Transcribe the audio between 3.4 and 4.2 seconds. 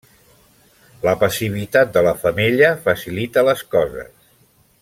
les coses.